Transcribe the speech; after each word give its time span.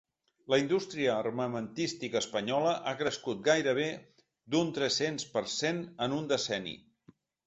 La 0.51 0.57
indústria 0.59 1.09
armamentística 1.15 2.17
espanyola 2.25 2.71
ha 2.91 2.93
crescut 3.01 3.43
gairebé 3.47 3.85
d’un 4.55 4.71
tres-cents 4.79 5.27
per 5.37 5.45
cent 5.57 5.83
en 6.07 6.17
un 6.21 6.31
decenni. 6.33 6.75